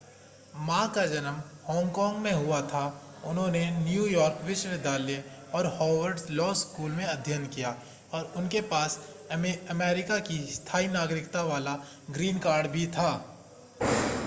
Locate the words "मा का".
0.67-1.05